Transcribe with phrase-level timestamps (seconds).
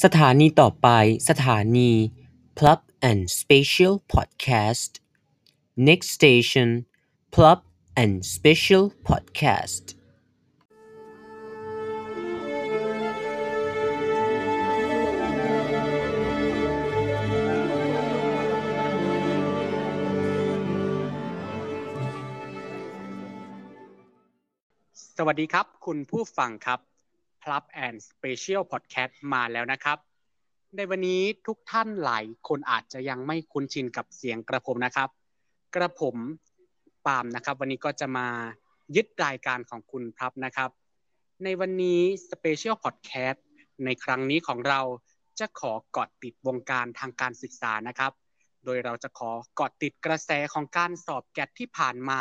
[0.00, 0.88] สถานีต่อไป
[1.28, 1.90] สถานี
[2.58, 4.92] Plug and Special Podcast
[5.88, 6.68] Next station
[7.34, 7.60] Plug
[8.02, 9.84] and Special Podcast
[25.16, 26.91] สวัสดีครับ คุณผู้ฟังครับ
[27.42, 29.98] Club and Special Podcast มาแล้วนะครับ
[30.76, 35.08] ในวันนี้ทุกท่านหลายคนอาจจะยังไม่คุ้นชินกับเสียงกระผมนะครับ
[35.74, 36.16] กระผม
[37.06, 38.28] ปาล์มนะครับ วันนี้ก็จะมา
[38.96, 40.70] ยึดรายการของคุณพรับนะครับ
[41.44, 43.38] ในวันนี้ Special Podcast
[43.84, 44.80] ในครั้งนี้ของเรา
[45.38, 48.12] จะขอเกาะติดวงการทางการศึกษานะครับ
[48.64, 52.20] โดยเราจะขอเกาะติดกระแสของการสอบแกดที่ผ่านมา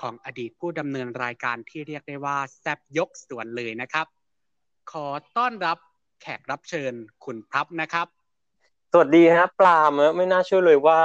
[0.00, 4.06] ของอดีตผู้ดำเนินรายการที่เรียกได้ว่าแซบยกส่วนเลยนะครับ
[4.92, 5.06] ขอ
[5.36, 5.78] ต้อนรับ
[6.22, 6.92] แขกรับเชิญ
[7.24, 8.06] คุณพรับนะครับ
[8.92, 11.00] สวัสดีฮะปลาเมอะไม่น่าเชื่อเลยว่า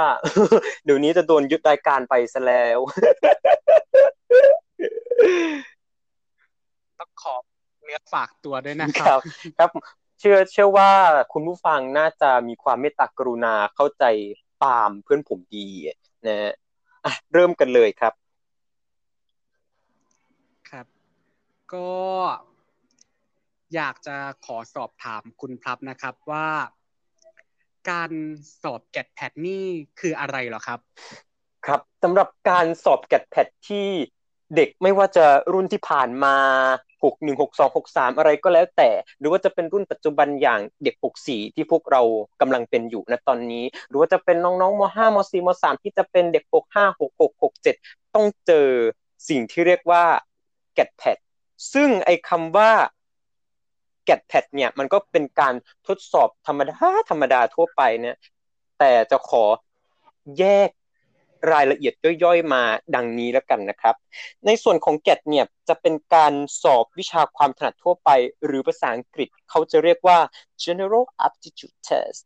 [0.84, 2.78] เดี๋ยวนี้จะโดนยึดรายการไปซะแล้ว
[6.98, 7.34] ต้องขอ
[7.84, 9.20] เนื้อฝากตัวด้วยนะคครัรับบ
[9.58, 9.70] ครับ
[10.20, 10.90] เชื่อเชื่อว่า
[11.32, 14.04] คุณผู้ฟังน่าจะมีความเมตตากรุณาเข้าใจ
[14.62, 15.66] ปาล์มเพื่อนผมดี
[16.26, 16.52] นะฮะ
[17.04, 18.12] อะเริ่มกันเลยครับ
[20.70, 20.86] ครับ
[21.74, 21.88] ก็
[23.74, 26.48] อยากจะขอสอบถามคุณพรับนะครับว่า
[27.90, 28.12] การ
[28.62, 29.64] สอบแกดแพดนี่
[30.00, 30.80] คืออะไรเหรอครับ
[31.66, 33.88] ครับสำหรับการสอบแกดแพดที่
[34.56, 36.36] เด็กไม่ว่าจะรุ่นที่ผ่านมา
[37.02, 42.02] 6 1 6 2 6 3 อะไรก็แล้วแต่ หรือว่าจะเป็นรุ่นปัจจุบันอย่างเด็ก 6 4 ที่พวกเรา
[42.40, 48.68] กำลังเป็นอยู่ณตอนนี้ หรือว่าจะเป็นน้องๆม5ม4ม3ที่จะเป็นเด็ก 6 5 6 6 6 7 ต้องเจอ
[49.28, 50.04] สิ่งที่เรียกว่า
[50.74, 51.16] แกดแพด
[51.72, 52.70] ซึ่งไอ้คำว่า
[54.04, 55.54] แกดแพดเนี่ยมันก็เป็นการ
[55.86, 56.74] ทดสอบธรรมดา
[57.10, 58.16] ธรรมดาทั่วไปเนี่ย
[58.78, 59.44] แต่จะขอ
[60.38, 60.70] แยก
[61.52, 61.94] รายละเอียด
[62.24, 62.62] ย่อยๆ มา
[62.94, 63.94] ดังนี้แล้วกันนะครับ
[64.46, 68.10] ในส่วนของแกดเนี่ยจะเป็นการสอบวิชาความถนัดทั่วไป
[68.44, 70.18] หรือภาษาอังกฤษเขาจะเรียกว่า
[70.64, 72.20] general aptitude test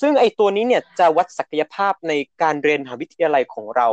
[0.00, 2.12] ซึ่งไอตัวนี้เนี่ยจะวัดศักยภาพใน
[2.42, 3.88] การเรียนมหาวิทยาลัยของเรา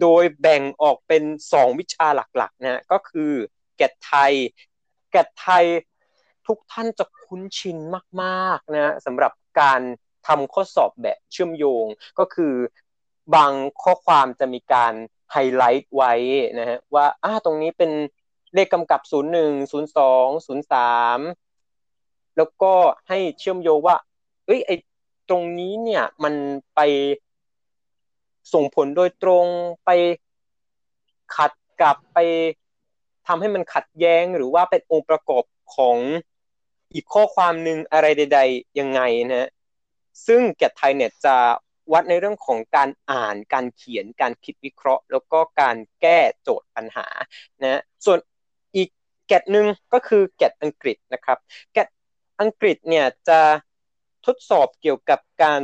[0.00, 1.22] โดยแบ่งออกเป็น
[1.52, 2.06] 2 วิชา
[2.36, 3.32] หลักๆนะก็คือ
[3.76, 4.32] แกดไทย
[5.10, 5.64] แกดไทย
[6.48, 7.78] ทุกท่านจะคุ้นชิน
[8.22, 9.80] มากๆนะสำหรับการ
[10.26, 11.84] ทำข้อสอบแบบเชื่อมโยง
[12.18, 12.54] ก็คือ
[13.34, 14.92] บางข้อความจะมีการ
[15.32, 16.12] ไฮไลท์ไว้
[16.58, 17.90] นะฮะว่าอ่าตรงนี้เป็น
[18.54, 19.12] เลขกำกับ 01
[19.92, 22.72] 02 03 แล้วก็
[23.08, 23.96] ให้เชื่อมโยงว่า
[24.46, 24.70] เอ้ยไอ
[25.28, 26.34] ตรงนี้เนี่ยมัน
[26.74, 26.80] ไป
[28.52, 29.46] ส่งผลโดยตรง
[29.84, 29.90] ไป
[31.36, 32.18] ขัดกับไป
[33.26, 35.44] ทำให้มันขัดแย้งหรือว่าเป็นองค์ประกอบ
[35.76, 35.96] ของ
[36.94, 39.00] อีกข้อความหนึ่งอะไรใด ๆ ยังไง
[39.30, 39.50] นะ
[40.26, 41.36] ซึ่งแกดไทยเนี่ยจะ
[41.92, 47.06] วัดในเรื่องของการอ่านการเขียนการคิดวิเคราะห์ แล้วก็การแก้โจทย์ปัญหา
[47.62, 48.18] นะส่วน
[48.76, 48.88] อีก
[49.28, 51.38] แกดหนึ่งก็คือแกดอังกฤษนะครับ
[51.72, 51.88] แกด
[52.40, 53.40] อังกฤษเนี่ยจะ
[54.26, 55.62] ทดสอบเกี่ยวกับการ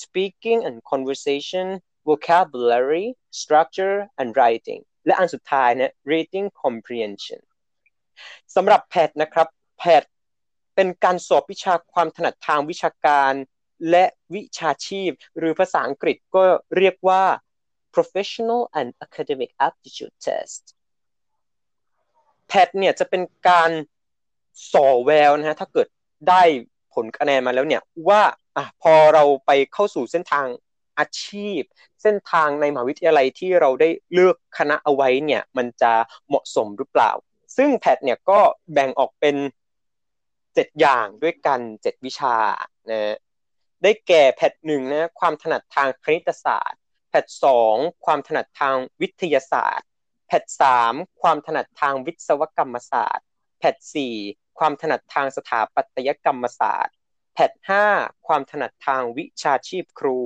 [0.00, 1.66] speaking and conversation
[2.08, 3.06] vocabulary
[3.40, 7.40] structure and writing และอันสุดท้ายเนี่ย reading comprehension
[8.54, 10.02] สำหรับแพทนะครับแพท
[10.74, 13.32] เป็นการสอบวิชาความถนัดทางวิชาการ
[13.90, 16.42] และวิชาชีพ หรือภาษาอังกฤษก็
[16.76, 17.22] เรียกว่า
[17.94, 20.62] professional and academic aptitude test
[22.48, 23.70] แพทเนี่ยจะเป็นการ
[24.72, 25.88] สอแววนะฮะถ้าเกิด
[26.28, 26.42] ได้
[26.94, 28.22] ผลคะแนนมาแล้วเนี่ยว่า
[28.56, 30.46] อะพอเราไปเข้าสู่เส้นทาง
[30.98, 31.60] อาชีพ
[32.02, 35.92] เส้นทางในมหาวิทยาลัยที่เราได้เลือกคณะเอาไว้เนี่ยมันจะ
[36.28, 37.10] เหมาะสมหรือเปล่า
[37.56, 38.40] ซึ่งแพทเนี่ยก็
[38.72, 39.36] แบ่งออกเป็น
[40.54, 42.36] เจ็ดอย่างด้วยกันเจ็ดวิชา
[42.90, 43.16] นะ
[43.82, 46.80] ได้แก่ PAT หนึ่งนะความถนัดทางคณิตศาสตร์
[47.10, 49.88] PAT สองความถนัดทางวิทยาศาสตร์
[50.26, 53.26] PAT สามความถนัดทางวิศวกรรมศาสตร์
[53.58, 54.14] PAT สี่
[54.58, 56.94] ความถนัดทางสถาปัตยกรรมศาสตร์
[57.34, 57.86] PAT ห้า
[58.26, 60.20] ความถนัดทางวิชาชีพครู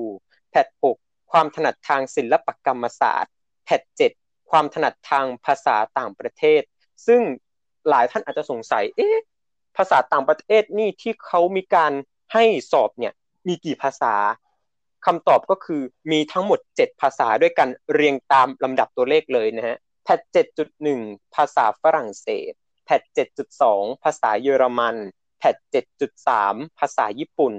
[0.50, 0.96] PAT หก
[1.32, 3.32] ความถนัดทางศิลปกรรมศาสตร์
[3.64, 4.12] PAT เจ็ด
[4.50, 6.62] ความถนัดทางภาษาต่างประเทศ
[7.06, 7.22] ซึ่ง
[7.88, 9.16] หลายท่านอาจจะสงสัย เอ๊ะ
[9.76, 11.92] ภาษาต่างประเทศนี่ที่เขามีการ
[12.32, 13.12] ให้สอบเนี่ย
[13.48, 14.14] มีกี่ภาษา
[15.06, 20.20] คำตอบก็คือมีทั้งหมด 7 ภาษาด้วยกันเรียงตามลำดับตัวเลขเลยนะฮะแพท
[20.78, 22.52] 7.1 ภาษาฝรั่งเศส
[22.84, 23.02] แพท
[23.52, 24.96] 7.2 ภาษาเยอรมัน
[25.38, 25.56] แพท
[26.18, 27.54] 7.3 ภาษาญี่ปุ่น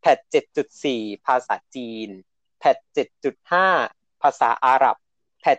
[0.00, 0.18] แพท
[0.72, 2.08] 7.4 ภาษาจีน
[2.58, 2.76] แพท
[3.50, 4.96] 7.5 ภาษาอาหรับ
[5.40, 5.58] แพท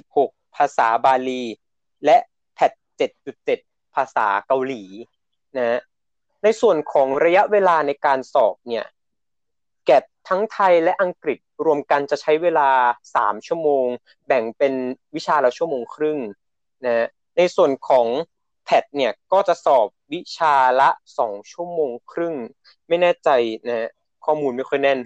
[0.00, 1.44] 7.6 ภาษาบาลี
[2.04, 2.18] และ
[2.54, 2.72] แพท
[3.38, 4.82] 7.7 ภาษาเกาหลี
[5.56, 5.80] นะ
[6.42, 8.86] ในส่วนของระยะเวลาในการสอบเนี่ย
[9.86, 12.70] แกดทั้งไทยและอังกฤษรวมกันจะใช้เวลา
[13.14, 13.86] 3 ชั่วโมง
[14.26, 14.74] แบ่งเป็น
[15.14, 16.18] วิชาละชั่วโมงครึ่ง
[16.84, 17.06] นะ
[17.36, 18.06] ในส่วนของ
[18.64, 20.88] แพทเนี่ยก็จะสอบวิชาละ
[21.20, 22.34] 2 ชั่วโมงครึ่ง
[22.88, 23.28] ไม่แน่ใจ
[23.68, 23.90] นะ
[24.24, 24.98] ข้อมูลไม่ค่อยแน่น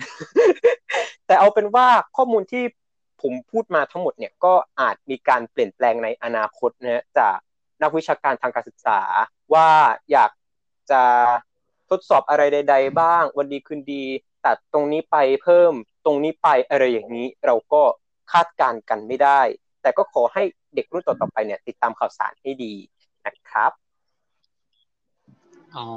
[1.27, 1.87] แต่เอาเป็นว่า
[2.17, 2.65] ข้อมูลที่
[3.23, 7.39] ผมพูดมาทั้งหมดเนี่ยก็อาจมีการเปลี่ยนแปลงในอนาคตนะจาก
[7.83, 9.01] นักวิชาการทางการศึกษา
[9.55, 9.69] ว่า
[10.11, 10.31] อยาก
[10.91, 11.03] จะ
[11.91, 14.05] ทดสอบอะไรใด ๆ บ้าง วันดีคืนดี
[14.47, 15.73] ตัดตรงนี้ไปเพิ่ม
[16.05, 17.83] ตรงนี้ไปอะไรอย่างนี้เราก็
[18.33, 19.41] คาดการกันไม่ได้
[19.83, 20.43] แต่ก็ขอให้
[20.75, 22.75] เด็กรุ่นต่อๆไปเนี่ย ติดตามข่าวสารให้ดี
[23.27, 23.73] นะครับ
[25.77, 25.89] อ๋อ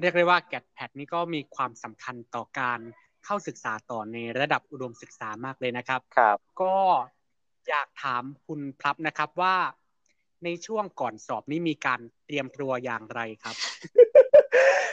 [0.00, 2.80] เรียกได้ว่าแกดแพดนี่ก็มีความสำคัญต่อการ
[3.24, 6.74] เข้าศึกษาต่อในระดับอุดมศึกษามากเลยนะครับ ครับ ก็
[7.68, 9.56] อยากถามคุณพลับนะครับว่า
[10.44, 13.56] ในช่วงก่อนสอบนี้มีการเตรียมตัวอย่างไรครับ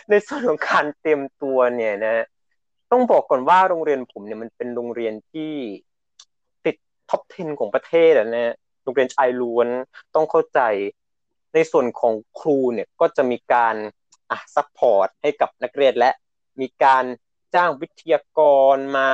[0.10, 2.26] ในส่วนของการเตรียมตัวเนี่ยนะ
[2.92, 5.54] ต้องบอกก่อนว่าโรงเรียนผมเนี่ยมันเป็นโรงเรียนที่
[6.66, 6.76] ติด
[7.10, 9.68] top 10 ของประเทศอะนะ โรงเรียนชายล้วน
[10.16, 10.60] ต้องเข้าใจ
[11.54, 13.76] ในส่วนของครูเนี่ยก็จะมีการ
[14.32, 16.12] อะ support ให้กับนักเรียนและ
[16.62, 17.04] มีการ
[17.56, 18.40] จ้างวิทยาก
[18.76, 19.10] รมา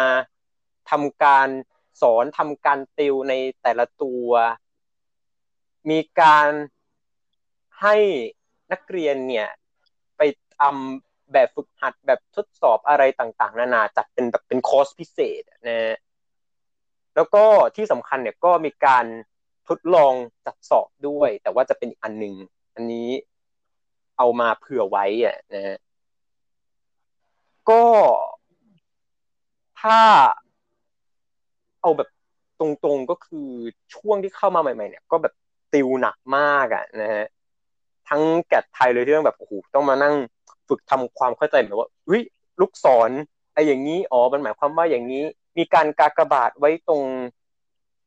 [0.91, 1.47] ทำการ
[2.01, 4.29] สอนทำการติวในแต่ละตัว
[5.89, 6.49] มีการ
[7.81, 7.95] ให้
[8.71, 9.47] นักเรียนเนี่ย
[10.17, 10.21] ไป
[10.57, 15.97] ทำแบบฝึกหัดแบบทดสอบอะไรต่าง ๆ นานาจัดเป็นแบบเป็นคอร์สพิเศษนะ
[17.15, 17.43] แล้วก็
[17.75, 19.05] ที่สำคัญเนี่ยก็มีการ
[19.69, 20.13] ทดลอง
[20.45, 22.35] จัดสอบด้วย แต่ว่าจะเป็นอีกอันหนึ่ง
[22.75, 23.09] อันนี้
[24.17, 25.77] เอามาเผื่อไว้อะนะฮะ
[27.69, 27.83] ก็
[29.81, 29.99] ถ้า
[31.81, 32.09] เอาแบบ
[32.59, 33.49] ตรงๆก็คือ
[33.95, 35.33] ช่วงที่เข้ามาใหม่ ๆ เนี่ย ก็แบบ
[35.77, 37.25] ติวหนักมากอะนะฮะ
[38.09, 40.15] ทั้งแกดไทยเลยที่ต้องแบบโอ้โหต้องมานั่ง
[40.67, 42.21] ฝึกทำความเข้าใจแบบว่าเฮ้ย
[42.61, 43.09] ลูกศร
[43.53, 45.23] ไอ้อย่างนี้อ๋อมันหมายความว่าอย่างนี้
[45.57, 47.03] มีการกากบาทไว้ตรง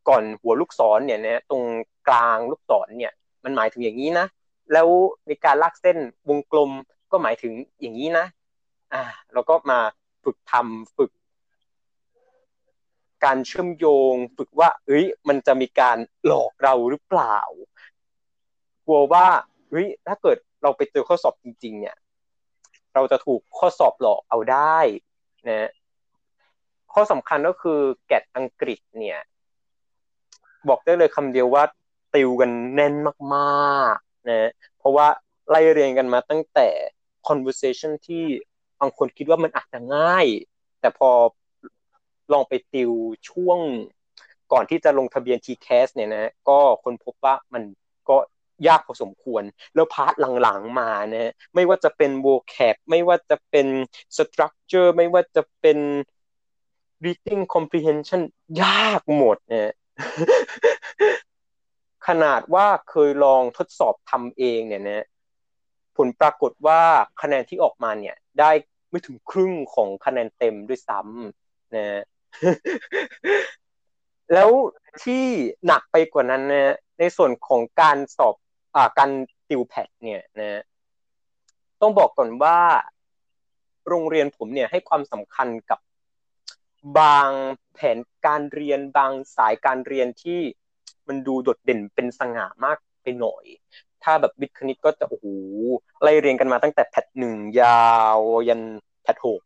[0.08, 1.62] ก่อนหัวลูกศรเนี่ยนะตรง
[2.08, 3.12] กลางลูกศรเนี่ย
[3.44, 4.26] มันหมายถึงอย่างนี้นะ
[4.73, 4.88] แล้ว
[5.28, 6.70] มีการลากเส้นวงกลม
[7.11, 8.26] ก็หมายถึงอย่างนี้นะ
[8.93, 9.02] อ่า
[9.32, 9.78] เราก็มา
[10.25, 11.11] ฝึกทำฝึก
[13.25, 17.38] การเชื่อมโยง ฝึกว่า เอ้ย มันจะมีการหลอกเราหรือเปล่า
[18.87, 19.26] กลัวว่า
[19.70, 21.96] เฮ้ยถ้าเกิดเราไปเจอข้อสอบจริง ๆ เนี่ย
[22.94, 24.78] เราจะถูกข้อสอบหลอกเอาได้
[25.49, 25.70] นะ
[26.93, 29.20] ข้อสำคัญก็คือแกดอังกฤษเนี่ย
[30.69, 31.64] บอกได้เลยคำเดียวว่า
[32.14, 32.94] ติวกันแน่น
[33.34, 35.06] มากๆนะเพราะว่า
[35.49, 36.69] ไล่เรียงกันมาตั้งแต่
[37.28, 38.25] conversation ที่
[38.81, 40.26] บางคนคิดว่ามันอาจจะง่าย
[40.81, 41.11] แต่พอ
[42.32, 42.92] ลองไปติว
[43.28, 43.58] ช่วง
[44.52, 47.62] ก่อนที่จะลงทะเบียน TCAS เนี่ยนะก็คนพบว่ามัน
[48.08, 48.16] ก็
[48.68, 49.42] ยากพอสมควร
[49.74, 53.66] แล้วพาร์ทหลังๆมานะไม่ว่าจะเป็น vocab ไม่ว่าจะเป็น
[54.16, 55.78] structure ไม่ว่าจะเป็น
[57.04, 58.22] reading comprehension
[58.62, 59.72] ยากหมดเนี่ย
[62.06, 65.06] ขนาดว่าเคยลองทดสอบทำเองเนี่ยนะ
[65.96, 66.80] ผลปรากฏว่า
[67.22, 68.50] คะแนนที่ออกมาเนี่ย ได้
[68.90, 72.02] ไม่ถึงครึ่งของคะแนนเต็มด้วยซ้ำนะ
[74.32, 74.50] แล้ว
[75.02, 75.24] ที่
[75.66, 78.34] หนักไปกว่านั้นนะในส่วนของการสอบ
[78.74, 79.10] อ่าการ
[79.48, 80.62] ติวแพทเนี่ยนะ
[81.80, 82.58] ต้องบอกก่อนว่า
[83.88, 85.80] โรงเรียนผมเนี่ยให้ความสำคัญกับ
[86.99, 87.30] บาง
[87.75, 90.40] แผนการเรียนบางสายการเรียนที่
[91.08, 93.44] มันดูโดดเด่นเป็นสง่ามากไปหน่อย
[94.04, 95.26] ถ้าแบบวิทย์คณิตก็จะโอ้โห
[96.02, 98.18] ไล่เรียงกันมาตั้งแต่แพทหนึ่งยาว
[98.49, 98.62] ยัน
[99.02, 99.40] แพทหก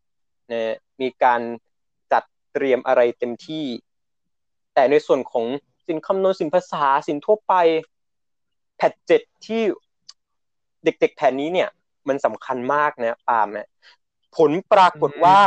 [0.53, 1.41] นะมีการ
[2.55, 3.67] เตรียมอะไรเต็มที่
[4.75, 5.47] แต่ในส่วนของ
[5.87, 7.55] สินคำนวณสินภาษาสินทั่วไป
[8.77, 9.63] แพทเจ็ดที่
[10.85, 11.69] เด็กๆแผนนี้เนี่ย
[12.09, 13.69] มันสำคัญมากนะปาล์มนะ
[14.37, 15.41] ผลปรากฏว่า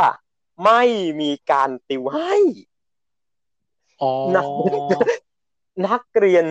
[0.64, 0.82] ไม่
[1.20, 2.34] มีการติวให้
[4.36, 4.44] นัก
[5.86, 6.44] นักเรียน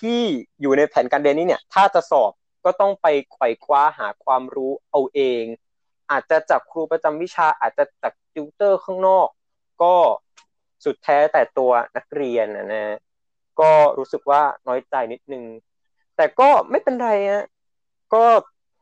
[0.00, 0.20] ที่
[0.60, 2.32] อยู่ในแผนการเรียนนี้เนี่ย ถ้าจะสอบ
[2.64, 5.44] ก็ต้องไปไขว่คว้าหาความรู้เอาเอง
[6.10, 9.28] อาจจะจากครูประจำวิชาอาจจะจากติวเตอร์ข้างนอก
[9.82, 9.94] ก็
[10.84, 12.84] สุดแท้แต่ตัวนักเรียนนะนะ
[13.60, 15.44] ก็รู้สึกว่าน้อยใจนิดนึง
[16.16, 17.44] แต่ก็ไม่เป็นไรฮะ
[18.14, 18.24] ก็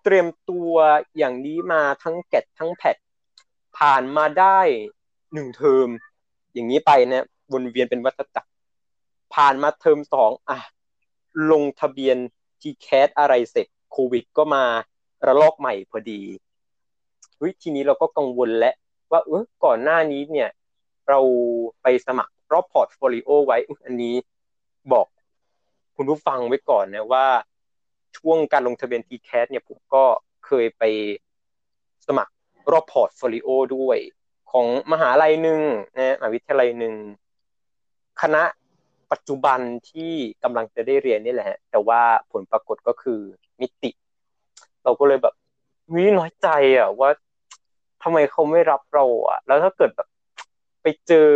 [0.05, 0.73] เตรียมตัว
[1.19, 2.97] อย่างนี้มาทั้ง GAT ทั้ง PAT
[3.79, 4.61] ผ่านมาได้
[5.35, 5.89] หนึ่งเทอม
[6.53, 8.51] อย่างนี้ไปนะวนเวียนเป็นวัฏจักร
[9.35, 10.59] ผ่านมาเทอมสองอะ
[11.51, 12.17] ลงทะเบียน
[12.61, 14.65] TCAS อะไรเสร็จโควิดก็มา
[15.27, 16.21] ระลอกใหม่พอดี
[17.43, 18.75] วิทีนี้เราก็กังวลแล้ว
[19.11, 20.49] ว่าเออก่อนหน้านี้เนี่ย
[21.11, 21.21] เรา
[21.83, 24.15] ไปสมัครรอบ portfolio ไว้ อันนี้
[24.93, 25.07] บอก
[25.97, 27.27] คุณผู้ฟังไว้ก่อนนะว่า
[28.19, 30.05] ช่วงการลงทะเบียน t c a s เนี่ยผมก็
[30.47, 30.83] เคยไป
[32.07, 32.33] สมัคร
[32.73, 33.99] รอบ portfolio ด้วย
[34.51, 35.61] ของมหาลัยหนึ่ง
[35.97, 36.95] นะมหาวิทยาลัยหนึ่ง
[38.23, 38.43] คณะ
[39.13, 40.13] ปัจจุบันที่
[40.43, 42.03] กำลังจะได้เรียนนี่แหละ แต่ว่า
[42.33, 43.21] ผลปรากฏก็คือ
[43.61, 43.91] มิติ
[44.85, 45.35] เราก็เลยแบบ
[45.95, 46.49] วิน้อยใจ
[46.79, 47.11] อะว่า
[48.03, 50.09] ทำไมเขาไม่รับเราอะ แล้วถ้าเกิดแบบ
[50.83, 51.31] ไปเจอ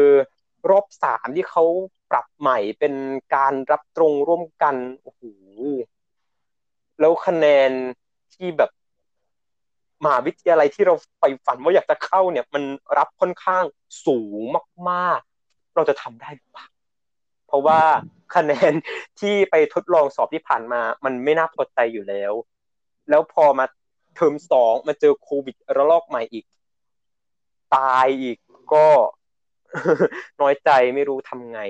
[0.71, 1.65] รอบสามที่เขา
[2.11, 2.95] ปรับใหม่เป็น
[3.35, 5.23] การรับตรงร่วมกันโอ้โห
[7.01, 7.71] แล้วคะแนน
[8.35, 8.71] ที่แบบ
[10.05, 12.65] มหาวิทยาลัยที่เราไปฝันว่าอยากจะเข้าเนี่ย มัน
[12.99, 13.65] รับค่อนข้าง
[14.07, 14.43] สูง
[14.91, 16.67] มากๆ เราจะทำได้หรือเปล่า
[17.47, 17.81] เพราะว่า
[18.35, 18.73] คะแนน
[19.21, 22.33] ที่ไปทดลองสอบที่ผ่านมา มันไม่น่าพอใจอยู่แล้ว
[23.11, 23.67] แล้วพอมา
[24.15, 26.45] เทอมสองมาเจอโควิดระลอกใหม่อีก
[27.75, 28.39] ตายอีก
[28.73, 28.87] ก็
[30.40, 31.61] น้อยใจไม่รู้ทำไง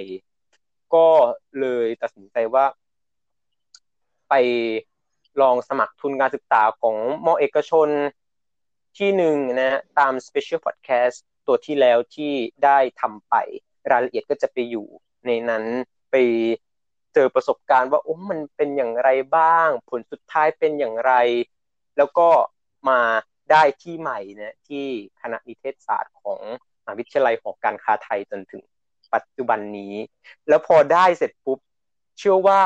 [0.94, 1.06] ก็
[1.60, 2.64] เลยตัดสินใจว่า
[4.28, 4.34] ไป
[5.40, 6.96] ลองสมัครทุนการศึกษาของ
[7.26, 7.88] มอเอกชน
[8.98, 12.32] ที่หนึ่งนะ ตาม Special Podcast ตัวที่แล้วที่
[12.64, 13.34] ได้ทำไป
[13.90, 14.86] รายละเอียดก็จะไปอยู่
[15.26, 15.64] ในนั้น
[16.10, 16.16] ไป
[17.14, 21.12] เจอประสบการณ์ว่าโอ้มันเป็นอย่างไรบ้าง ผลสุดท้ายเป็นอย่างไร
[21.96, 22.28] แล้วก็
[22.88, 23.00] มา
[23.50, 24.86] ได้ที่ใหม่นะที่
[25.20, 26.40] คณะนิเทศศาสตร์ของ
[26.84, 28.62] หาวิทยาลัยหอการค้าไทยจนถึง
[29.14, 29.94] ปัจจุบันนี้
[30.48, 31.58] แล้วพอได้เสร็จปุ๊บ
[32.18, 32.60] เชื่อว่า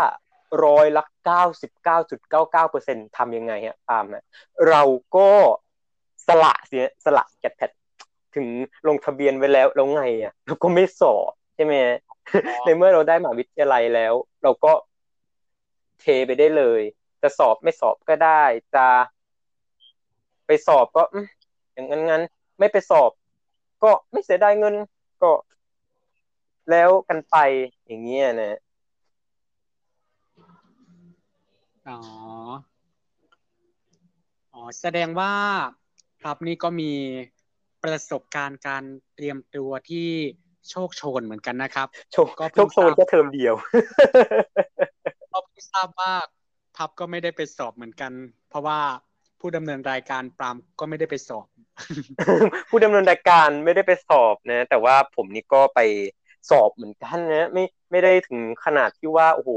[0.64, 4.24] ร้อยละเก้าสิบเก้าจุดเก้าเก้าเปอร์เซ็นทำยังไงฮะตามนะ
[4.68, 4.82] เรา
[5.16, 5.30] ก็
[6.26, 7.70] สละเสียสละแกดแพด
[8.34, 8.46] ถึง
[8.88, 11.74] ลงทะเบียนไว้แล้วแล้วไงอะเราก็ไม่สอบใช่ไหม
[12.64, 14.72] ในเมื่อเราได้มหาวิทยาลัยแล้ว เราก็
[16.00, 16.82] เทไปได้เลย
[17.22, 18.42] จะสอบไม่สอบก็ได้
[18.74, 18.86] จะ
[20.46, 21.02] ไปสอบก็
[21.72, 22.22] อย่างนั้นงั้น
[22.58, 23.10] ไม่ไปสอบ
[23.82, 24.74] ก็ไม่เสียดายเงิน
[25.22, 25.32] ก็
[26.70, 27.36] แล้วกันไป
[27.86, 28.58] อย่างเงี้ยนะ
[31.88, 31.98] อ๋อ
[34.52, 35.32] อ๋อแสดงว่า
[36.20, 36.92] ครับนี่ก็มี
[37.84, 40.08] ประสบการณ์การเตรียมตัวที่
[40.70, 43.54] โชคโชนเหมือนกันนะครับโชคโชคโชนก็เทอมเดียว
[45.30, 46.12] เราเพิ่งทราบว่า
[46.76, 48.12] พับก็ไม่ได้ไปสอบเหมือนกัน
[48.48, 48.80] เพราะว่า
[49.40, 51.46] ผู้ดำเนินรายการปรามก็ไม่ได้ไปสอบ
[52.70, 55.80] ผู้ดำเนินรายการไม่ได้ไปสอบนะ แต่ว่าผมนี่ก็ไป
[56.50, 59.50] สอบเหมือนกันนะ ไม่ไม่ได้ถึงขนาดที่ว่าโอ้โห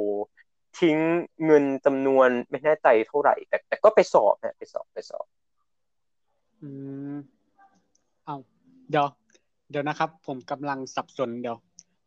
[0.79, 0.97] ทิ้ง
[1.45, 5.25] เงินจำนวนไม่แน่ใจเท่าไหร่ แต่แต่ก็ไปสอบนะไปสอบไปสอบ
[6.61, 6.69] อื
[7.13, 7.15] ม
[8.25, 8.35] เอา
[8.89, 9.07] เดี๋ยว
[9.71, 11.57] เดี๋ยวนะครับ ผมกำลังสับสนเดี๋ยว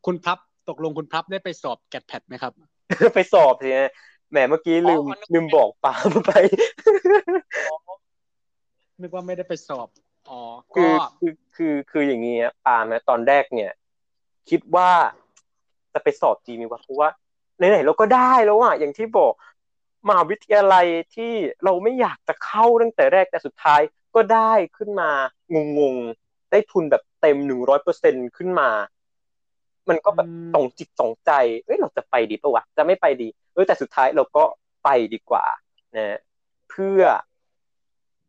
[0.07, 0.38] คุณพับ
[0.69, 2.52] ตกลงคุณพับได้ไปสอบแกดแพดไหมครับ
[3.14, 3.71] ไปสอบสิ
[4.35, 5.95] แหมเมื่อกี้ลืมลืมบอกปา
[6.26, 6.33] ไป
[9.00, 9.88] นึกว่าไม่ได้ไปสอบ
[10.29, 10.41] อ๋อ
[10.75, 12.37] คือคือคือคืออย่างนี้
[12.67, 13.73] ปานะตอนแรกเนี่ย
[14.50, 14.91] คิดว่า
[15.93, 17.09] จะไปสอบจีมีวะเพราะว่า
[17.59, 19.33] ไหนๆเราก็ได้แล้วอะอย่างที่บอก
[20.09, 21.33] มหาวิทยาลัยที่
[21.64, 23.81] เราไม่อยากจะเข้าตั้งแต่แรกแต่สุดท้าย
[24.14, 25.11] ก็ได้ขึ้นมา
[25.79, 28.71] งงๆได้ทุนแบบเต็มหนึ่งร้อยเปอร์เซ็นขึ้นมา
[29.88, 31.31] มันก็แบบตรงจิตตรงใจ
[31.64, 34.45] เอ้ยเราจะไปดีปะวะจะไม่ไปดีเออแต่สุดท้ายเราก็
[34.85, 35.45] ไปดีกว่า
[35.97, 36.19] นะ
[36.71, 37.03] เพื่อ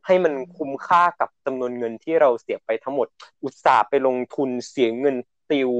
[0.05, 3.07] ให้มันคุ้มค่ากับจำนวนเงินที่เราเสียไปทั้งหมด
[3.43, 5.15] อุตส่าห์ไปลงทุนเสียเงิน
[5.51, 5.71] ติว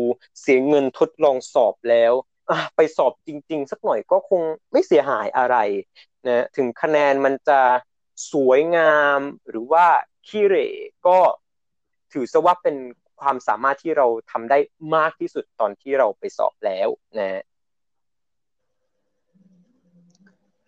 [0.41, 2.13] เสียเงินทดลองสอบแล้ว
[2.75, 4.41] ไปสอบจริง ๆ สักหน่อยก็คง
[4.71, 5.57] ไม่เสียหายอะไร
[6.27, 7.61] นะถึงคะแนนมันจะ
[8.31, 9.85] สวยงามหรือว่า
[10.27, 10.69] ขี้เหร่
[11.07, 11.17] ก็
[12.13, 12.75] ถือซะว่าเป็น
[13.21, 14.57] ความสามารถที่เราทำได้
[14.95, 17.43] มากที่สุดตอนที่เราไปสอบแล้วนะ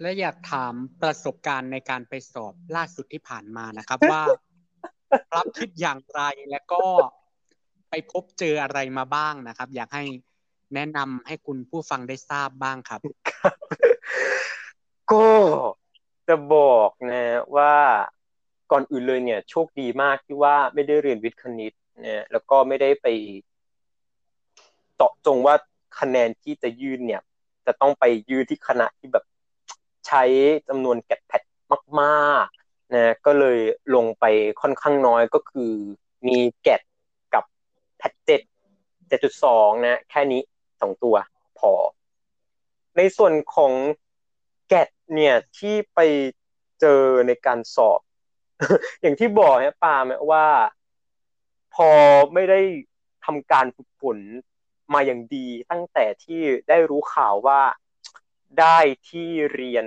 [0.01, 4.23] และอยากถามประสบการณ์ในการไปสอบล่าสุดที่ผ่านมานะครับ ว่า
[5.35, 6.83] รับคิดอย่างไรและก็
[7.89, 10.03] ไปพบเจออะไรมาบ้างนะครับ อยากให้
[10.73, 13.01] แนะนำให้คุณผู้ฟังได้ทราบบ้างครับ
[15.11, 15.27] ก็
[16.27, 17.23] จะบอกนะ
[17.55, 17.75] ว่า
[18.71, 23.07] ก่อนอื่นเลยเนี่ย โชคดีมากที่ว่าไม่ได้เรียนวิทย์คณิตเนี่ยแล้วก็ไม่ได้ไป
[24.95, 25.55] เจาะจงว่า
[25.99, 27.21] คะแนนที่จะยื่นเนี่ย
[27.65, 29.25] จะต้องไปยื่นที่คณะที่แบบ
[30.07, 30.23] ใช้
[30.69, 31.41] จำนวนแกดแพด
[32.01, 33.59] มากๆนะก็เลย
[33.95, 34.25] ลงไป
[34.61, 35.71] ค่อนข้างน้อยก็คือ
[36.27, 36.81] มีแกด
[37.33, 37.43] กับ
[37.97, 38.41] แพดเจ็ด
[39.07, 40.41] เจ็ดจุดสองนะแค่นี้
[40.81, 41.15] สองตัว
[41.59, 41.71] พอ
[42.97, 43.73] ในส่วนของ
[44.67, 45.99] แกดเนี่ยที่ไป
[46.79, 47.99] เจอในการสอบ
[49.01, 50.45] อย่างที่บอกเนี่ยปาไหมว่า
[51.77, 51.91] พอ
[52.33, 52.61] ไม่ได้
[53.25, 54.17] ทำการฝึกฝน
[54.93, 57.61] มาอย่างดี ตั้งแต่ที่ได้รู้ข่าวว่า
[58.59, 58.77] ได้
[59.09, 59.85] ที่เรียน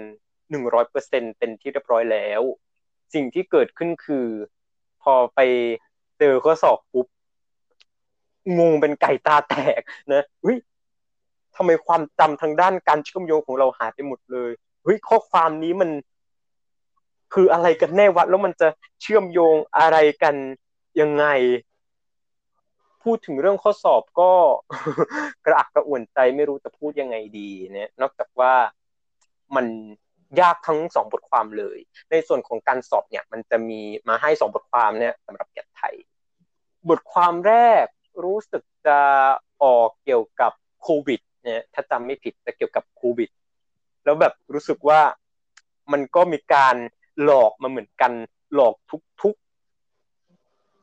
[0.51, 2.43] หนึ่งร้อยเปอร์เซ็นเป็นที่เรียบร้อยแล้ว
[3.15, 4.27] สิ่งที่เกิดขึ้นคือ
[5.03, 5.41] พอไป
[6.19, 7.07] เจอข้อสอบปุ๊บ
[8.59, 9.83] งงเป็นไก่ตาแตก
[10.13, 10.57] นะอุ้ย
[11.57, 14.51] ทำไมความจำทางด้านการเชื่อมโยงของเราหายไปหมดเลย
[14.83, 15.91] เฮ้ยข้อความนี้มัน
[17.35, 18.69] คืออะไรกันแน่วัดแล้วมันจะ
[19.01, 20.35] เชื่อมโยงอะไรกัน
[21.01, 21.27] ยังไง
[23.05, 24.33] พูดถึงเรื่องข้อสอบก็
[25.47, 28.55] กระอักกระอ่วนใจไม่รู้จะพูดยังไงดีเนี่ยนอกจากว่า
[29.57, 29.67] มัน
[30.41, 31.79] ยากทั้งสองบทความเลย
[32.11, 35.95] ในส่วนของการสอบเนี่ย มันจะมีมาให้สองบทความเนี่ยสำหรับแกดไทย
[36.89, 37.55] บทความแร
[37.85, 37.87] ก
[38.25, 38.99] รู้สึกจะ
[39.63, 40.53] ออกเกี่ยวกับ
[40.83, 43.31] โควิดเนี่ยถ้าจำไม่ผิดจะเกี่ยวกับโควิด
[44.05, 45.01] แล้วแบบรู้สึกว่า
[45.93, 46.77] มันก็มีการ
[47.23, 48.13] หลอกมาเหมือนกัน
[48.55, 48.75] หลอก
[49.23, 49.50] ทุกๆ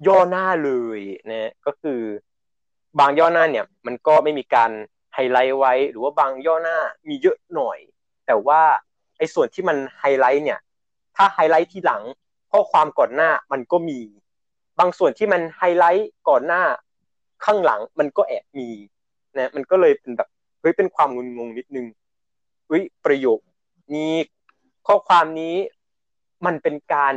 [0.08, 1.00] ย่อหน้าเลย
[1.30, 2.02] นะก็คือ
[3.00, 4.72] บางย่อหน้าเนี่ย มันก็ไม่มีการ
[5.14, 6.78] ไฮไลท์ไว้ หรือว่าบางย่อหน้า
[7.08, 7.78] มีเยอะหน่อย
[8.28, 8.62] แต่ว่า
[9.18, 10.60] ไอ้ส่วนที่มันไฮไลท์เนี่ย
[11.16, 12.04] ถ้าไฮไลท์ที่หลัง
[12.52, 14.00] ข้อความก่อนหน้ามันก็มี
[14.80, 16.64] บางส่วนที่มันไฮไลท์ก่อนหน้า
[17.46, 18.70] ข้างหลังมันก็แอบมี
[19.38, 20.30] นะมันก็เลยเป็นแบบ
[20.62, 21.86] เฮ้ยเป็นความงงงนิดนึง
[22.68, 23.40] เฮ้ยประโยค
[23.96, 24.14] นี้
[24.88, 25.56] ข้อความนี้
[26.46, 27.16] มันเป็นการ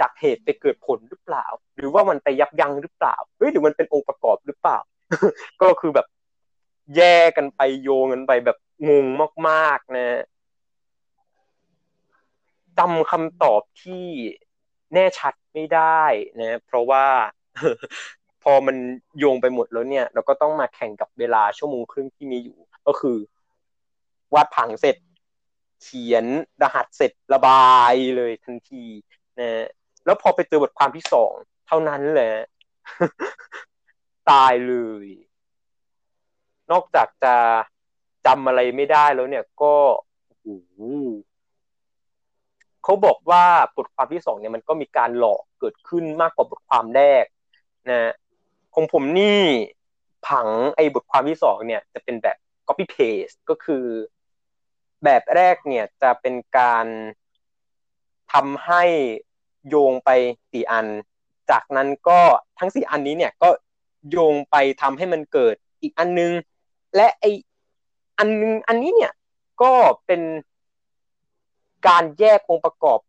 [0.00, 4.78] จากเหตุไปเกิดผลหรือเปล่า หรือว่ามันไปยับยั้งหรือเปล่าเฮ้ยหรือมันเป็นองค์ประกอบหรือเปล่า
[5.62, 6.06] ก็คือแบบ
[6.96, 9.06] แยกกันไปโยงกันไปแบบงง
[9.48, 10.22] มากๆนะ
[12.78, 14.06] จำคำตอบที่
[14.94, 16.02] แน่ชัดไม่ได้
[16.40, 17.04] นะ เพราะว่า
[18.42, 18.76] พอมัน
[19.18, 23.16] โยงไปหมดแล้วเนี่ย เราก็ต้องมาแข่งกับเวลาชั่วโมงครึ่งที่มีอยู่ ก็คือ
[24.34, 24.96] วาดผังเสร็จ
[25.82, 26.24] เขียน
[26.62, 28.84] รหัสเสร็จระบายเลยทันที
[29.38, 29.66] นะ
[30.08, 31.32] แล้วพอไปเจอบทความที่สอง
[31.66, 32.34] เท่านั้นแหละ
[34.30, 34.74] ตายเล
[35.04, 35.06] ย
[36.70, 37.34] นอกจากจะ
[38.26, 39.74] จำอะไรไม่ได้แล้วเนี่ยก็
[40.26, 40.46] โอ้โห
[42.84, 43.44] เขาบอกว่า
[43.76, 47.24] บทความที่สองเนี่ยมันก็มีการหลอกเกิดขึ้นมากกว่าบทความแรก
[47.88, 48.12] นะ
[48.74, 49.42] ของผมนี่
[50.28, 52.36] ผังไอ้บทความที่สองเนี่ย จะเป็นแบบ
[52.66, 53.84] copy paste ก็คือ
[55.04, 56.86] แบบแรกเนี่ยจะเป็นการ
[58.32, 58.84] ทำให้
[59.68, 60.10] โยงไป
[60.52, 60.86] สี่อัน
[61.50, 62.20] จากนั้นก็
[62.58, 63.48] ทั้งสี่อันนี้เนี่ยก็
[64.10, 66.32] โยงไปทำให้มันเกิดอีกอันนึง
[66.96, 67.24] และไอ
[68.18, 69.12] อันนึงอันนี้เนี่ย
[69.62, 69.72] ก็
[70.06, 70.22] เป็น
[71.88, 73.00] การแยกองค์ประกอบ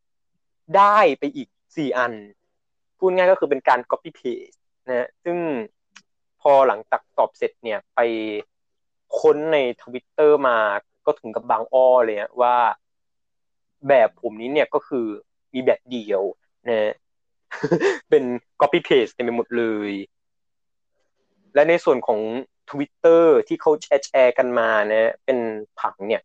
[0.77, 2.13] ได้ไปอีกสี่อัน
[2.97, 5.37] พูดง่ายก็คือเป็นการ copy paste นะซึ่ง
[6.41, 7.99] พอหลังจากสอบเสร็จเนี่ยไป
[9.19, 10.57] ค้นในทวิตเตอร์มา
[11.05, 12.57] ก็ถึงกับบางอ้อเลยว่า
[13.87, 15.05] แบบผมนี้เนี่ยก็คือ
[15.53, 16.23] มีแบบเดียว
[16.67, 16.93] นะ
[18.09, 18.23] เป็น
[18.61, 19.91] copy paste เต็มไปหมดเลย
[21.53, 22.19] และในส่วนของ
[22.69, 25.39] Twitter ที่เขาแชร์แชร์กันมานะ เป็น
[25.79, 26.21] ผังเนี่ย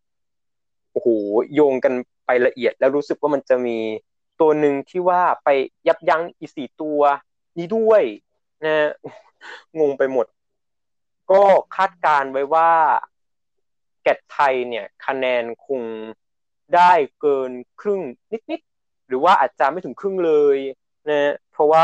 [0.92, 1.08] โอ้โห
[1.54, 1.94] โยงกัน
[2.26, 3.78] ไปละเอียด แล้วรู้สึกว่ามันจะมี
[4.40, 5.48] ตัวหนึ่งที่ว่าไป
[5.88, 7.00] ยับยั้งอีสี่ตัว
[7.58, 8.02] นี้ด้วย
[8.64, 8.90] นะ
[9.80, 10.26] งงไปหมด
[11.30, 11.42] ก็
[11.76, 12.70] คาดการไว้ว่า
[14.02, 15.82] แกดไทยเนี่ย คะแนนคง
[16.74, 18.00] ได้เกินครึ่ง
[18.50, 18.73] นิดๆ
[19.08, 20.58] หรือว่าอาจจะไม่ถึงครึ่งเลย
[21.10, 21.82] นะเพราะว่า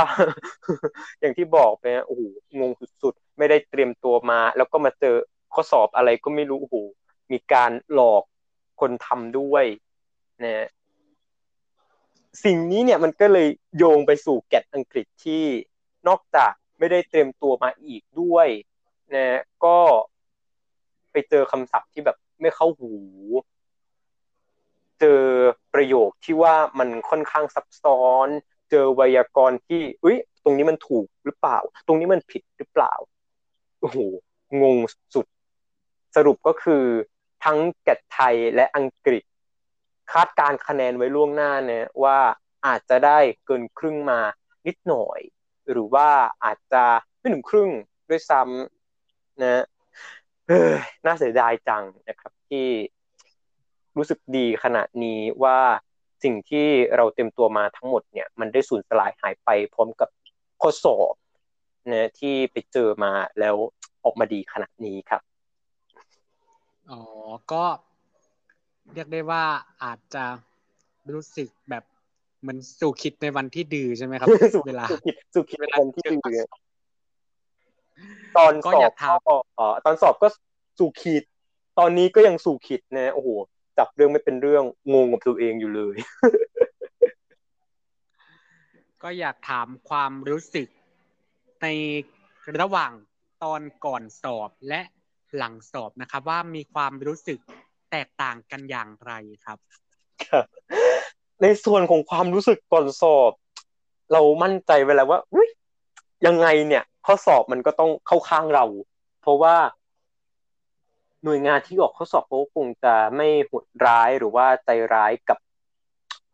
[1.21, 2.23] อย่างที่บอกไปโอ้โห
[2.61, 2.71] งง
[3.03, 5.17] สุดๆ ไม่ได้เตรียมตัวมา แล้วก็มาเจอ
[5.55, 6.77] ข้อสอบอะไรก็ไม่รู้โอ้โห
[7.33, 8.23] มีการหลอก
[8.81, 9.65] คนทำด้วย
[10.45, 10.67] นะ
[12.45, 15.45] สิ่งนี้เนี่ยมันก็เลยโยงไปสู่แกดอังกฤษที่
[16.09, 18.49] นอกจากไม่ได้เตรียมตัวมาอีกด้วย
[19.15, 19.79] นะก็
[21.13, 22.93] ไปเจอคำศัพท์ที่แบบไม่เข้าหู
[25.01, 25.23] เจอ
[25.75, 28.29] ประโยคที่ว่ามันค่อนข้างซับซ้อน
[28.71, 32.93] เจอไวยากรณ์ที่อุ้ยตรงนี้มันถูกหรือเปล่า ตรงนี้มันผิดหรือเปล่า
[33.81, 33.99] โอ้โห
[34.63, 34.77] งง
[35.15, 35.27] สุด
[36.17, 36.85] สรุปก็คือ
[37.45, 39.25] ทั้งแกดไทยและอังกฤษ
[40.13, 42.19] คาดการคะแนนไว้ล่วงหน้าเนี่ยว่า
[42.67, 44.21] อาจจะได้เกินครึ่งมา
[44.67, 45.21] นิดหน่อย
[45.71, 46.09] หรือว่า
[46.45, 46.85] อาจจะ
[47.19, 47.71] ไม่ถึงครึ่ง
[48.09, 49.65] ด้วยซ้ำนะ
[50.49, 52.67] เฮ้ยน่าเสียดายจังนะครับที่
[53.96, 55.59] รู้สึกดีขณะนี้ว่า
[56.24, 60.09] สิ่งที่เราเต็มตัวมาทั้งหมดเนี่ยมันได้สูญสลายหายไปพร้อมกับ
[60.61, 61.14] ข้อสอบ
[61.92, 63.57] นะที่ไปเจอมาแล้ว
[64.05, 65.22] ออกมาดีขนาดนี้ครับ
[66.90, 67.00] อ๋อ
[67.53, 67.64] ก็
[68.94, 69.44] เรียกได้ว่า
[69.85, 70.24] อาจจะ
[71.12, 71.85] รู้สึกแบบ
[72.40, 74.29] เหมือนสู่คิดในวันที่ดื้อใช่ไหมครับ
[74.66, 76.42] เวลาสู่คิดสู่คิดในวันที่ดื้อ
[78.37, 78.92] ตอนสอบ
[79.26, 80.29] ก็อ๋อตอนสอบก็
[80.79, 81.22] สู่คิด
[81.79, 83.29] ตอนนี้ก็ยังสู่คิดนะโอ้โห
[83.81, 84.64] จับเรื่องไม่เป็นเรื่อง
[84.95, 85.97] งงกับตัวเองอยู่เลย
[89.03, 90.69] ก็อยากถามความรู้สึก
[91.62, 91.66] ใน
[92.61, 92.93] ระหว่าง
[93.43, 94.81] ตอนก่อนสอบและ
[95.37, 97.38] หลังสอบนะครับ ว่ามีความรู้สึก
[97.90, 99.12] แตกต่างกันอย่างไร
[99.45, 99.59] ครับ
[100.25, 100.45] ครับ
[101.43, 103.33] ในส่วนของความรู้สึกก่อนสอบ
[104.12, 105.21] เรามั่นใจไว้แล้วว่า
[106.27, 108.64] ยังไงเนี่ย ข้อสอบมันก็ต้องเข้าข้างเรา
[109.23, 109.57] เพราะว่า
[111.25, 115.39] หน่วยงานที่ออกข้อสอบเขาคงจะไม่หดร้ายหรือว่าใจร้ายกับ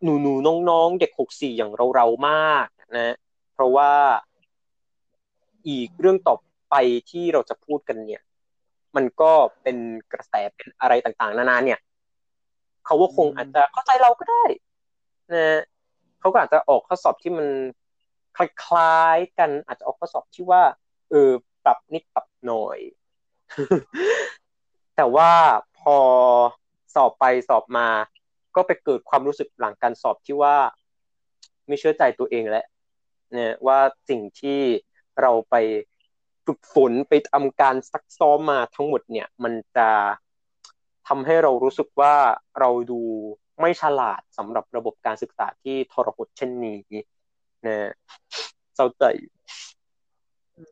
[0.02, 2.66] หนูหนูน้องๆ เด็กหกสี่อย่างเราเรามาก
[2.98, 3.14] นะ
[3.52, 3.92] เพราะว่า
[5.68, 6.34] อีกเรื่องต่อ
[6.70, 6.74] ไป
[7.10, 8.22] ที่เราจะพูดกันเนี่ย
[8.96, 9.76] มันก็เป็น
[10.12, 11.78] กระแสเป็นอะไรต่างๆ นานาเนี่ย
[12.84, 14.44] เขาว่าคงอาจจะเข้าใจเราก็ได้
[15.32, 15.60] นะ
[16.20, 17.48] เขาก็อาจจะออกข้อสอบที่มัน
[18.36, 20.62] คล้ายๆกันอาจจะออกข้อสอบที่ว่า
[21.10, 21.30] เออ
[21.64, 22.78] ปรับนิดปรับหน่อย
[24.96, 25.30] แต่ว่า
[25.78, 25.98] พอ
[26.94, 27.88] สอบไปสอบมา
[28.56, 30.56] ก็ไปเกิดความรู้สึกหลังการสอบที่ว่า
[31.66, 32.66] ไม่เชื่อใจตัวเองแล้ว
[33.32, 33.78] เนี่ยว่า
[34.08, 34.60] สิ่งที่
[35.20, 35.54] เราไป
[36.46, 39.88] ฝึกฝนไปทำการซักซ้อมมาทั้งหมดเนี่ย มันจะ
[41.08, 42.14] ทำให้เรารู้สึกว่า
[42.58, 43.00] เราดู
[43.60, 46.78] ไม่ฉลาดสำหรับระบบการศึกษาที่ทรหดเช่นนี้
[47.66, 47.90] นะ
[48.74, 49.04] เศร้าใจ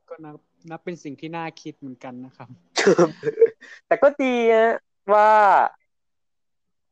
[0.09, 0.37] ก็นับ
[0.71, 2.49] นับเป็นสิ่งที่น่าคิดเหมือนกันนะครับ
[3.87, 4.77] แต่ก็ดีนะ
[5.15, 5.31] ว่า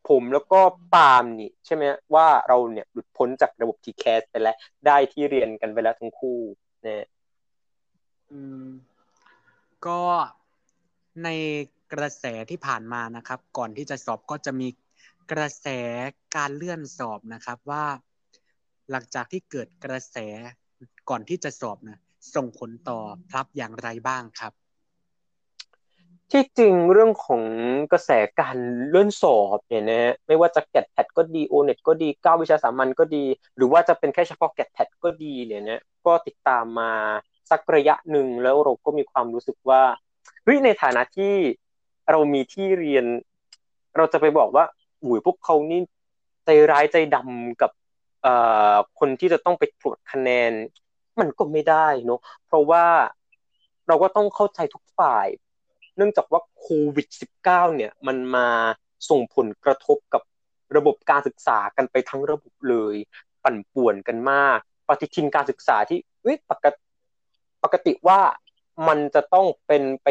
[0.09, 0.61] ผมแล้วก็
[0.94, 6.38] ปาล์มนี่ ใช่ไหมว่าเราเนี่ยหลุดพ้นจากระบบทีแคสไปแล้ว ได้ที่เรียนกันไปแล้วทั้งคู่
[6.83, 7.05] เนี่ย
[8.31, 8.68] อืม
[9.87, 10.00] ก็
[11.24, 11.28] ใน
[11.92, 14.68] กระแสที่ผ่านมานะครับ ก่อนที่จะสอบก็จะมี
[15.33, 15.68] กระแส
[16.37, 17.85] การเลื่อนสอบนะครับว่า
[18.90, 20.16] หลังจากที่เกิดกระแส
[21.11, 22.00] ก่อนที่จะสอบนะ
[22.35, 24.52] ส่งผลต่อพลับอย่างไรบ้างครับ
[26.33, 27.42] ที่จริงเรื่องของ
[27.92, 28.57] กระแสการ
[28.88, 33.25] เลื่อนสอบเนี่ยนะไม่ว่าจะแกดแพดก็ดีโอเน็ตก็ดีเก้าวิชาสามัญก็ดี
[33.57, 36.92] หรือว่าจะเป็นแค่เฉพาะแกดแพดก็ดีเนี่ยนะก็ติดตามมา
[37.51, 39.83] สักระยะหนึ่งแล้วเราก็มีความรู้สึกว่า
[40.45, 41.35] เฮ้ยในฐานะที่
[42.11, 43.05] เรามีที่เรียน
[43.97, 44.64] เราจะไปบอกว่า
[45.03, 45.81] อุ้ยพวกเขานี่
[46.45, 47.71] ใจร้ายใจดำกับ
[48.23, 48.35] เอ่
[48.73, 50.53] อคนที่จะต้องไปตรวจคะแนน
[51.21, 52.85] มันก็ไม่ได้เนาะเพราะว่า
[53.88, 55.27] เราก็ต้องเข้าใจทุกฝ่าย
[55.96, 57.09] เนื่องจากว่าโควิด
[57.42, 58.48] -19 เนี่ยมันมา
[59.11, 60.22] ส่งผลกระทบกับ
[60.76, 62.96] ระบบการศึกษากันไปทั้งระบบเลย
[63.44, 65.98] ปั่นป่วนกันมาก ปฏิทินการศึกษาที่
[66.50, 66.81] ปกติ
[67.62, 68.20] ปกติว่า
[68.88, 70.09] มันจะต้องเป็นไป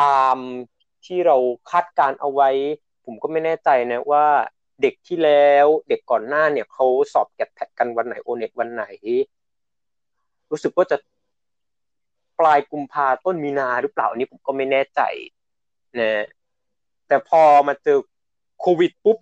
[0.00, 0.36] ตาม
[1.06, 1.36] ที่เรา
[1.70, 2.50] คาดการเอาไว้
[3.04, 4.26] ผมก็ไม่แน่ใจนะว่า
[4.82, 8.84] เด็กที่แล้วเด็กก่อนหน้าเนี่ยเขาสอบแกดแพดกันวันไหนโอเน็ตวันไหน
[10.50, 10.96] รู้สึกว่าจะ
[12.38, 15.00] ปลายกุมภาต้นมีนาหรือเปล่าอันนี้ผมก็ไม่แน่ใจ
[16.00, 16.26] นะ
[17.08, 17.98] แต่พอมาเจอ
[18.60, 19.18] โควิดปุ๊บ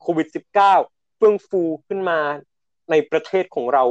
[0.00, 0.74] โควิดสิบเก้า
[1.16, 2.18] เฟื่องฟูขึ้นมา
[2.90, 3.84] ในประเทศของเรา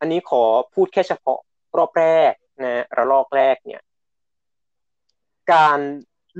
[0.00, 0.42] อันนี้ขอ
[0.74, 1.38] พูดแค่เฉพาะ
[1.76, 3.82] รอบแรกนะระลอกแรกเนี่ย
[5.52, 5.80] การ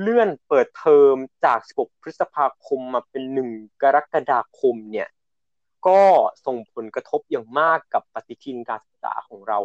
[0.00, 1.14] เลื่อนเปิดเทอม
[1.44, 5.08] จาก 16 พฤษภาคมมาเป็น 1 กรกฎาคมเนี่ย
[5.86, 6.02] ก็
[6.46, 9.58] ส่งผลกระทบอย่างมากกับปฏิทินการศึกษาของเรา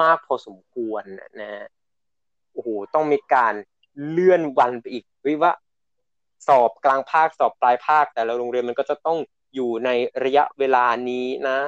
[0.00, 1.04] มากพอสมควร
[1.40, 1.64] นะ
[2.52, 3.54] โอ้โหต้องมีการ
[4.08, 5.52] เลื่อนวันไปอีกวิว่า
[6.48, 9.18] สอบกลางภาคสอบปลายภาค แต่ละโรงเรียนมันก็จะต้อง
[9.54, 9.90] อยู่ใน
[10.24, 11.58] ระยะเวลานี้นะ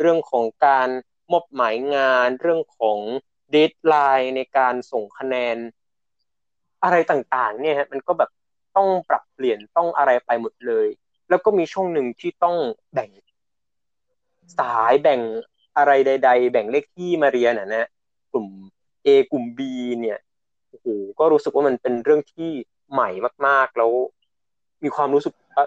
[0.00, 0.88] เรื่องของการ
[1.32, 2.98] มอบหมายงานเรื่องของ
[3.50, 5.56] เดทไลน์ในการส่งคะแนน
[6.82, 8.30] อะไรต่างๆ เนี่ยมันก็แบบ
[8.76, 10.86] ต้องปรับเปลี่ยนต้องอะไรไปหมดเลย
[11.28, 12.56] แล้วก็มีช่วงหนึ่งที่ต้อง
[12.92, 13.10] แบ่ง
[14.58, 15.20] สายแบ่ง
[15.80, 17.84] อะไรใด ๆ แบ่งเลขที่มาเรียนอะนะ
[18.32, 18.46] กลุ่ม
[19.06, 19.60] A กลุ่ม B
[20.00, 20.18] เนี่ย
[20.68, 20.86] โอ้โห
[21.18, 22.50] ก็รู้สึกว่ามันเป็นเรื่องที่
[22.92, 23.10] ใหม่
[23.46, 23.92] มาก ๆ แล้ว
[24.82, 25.64] มีความรู้สึกว่า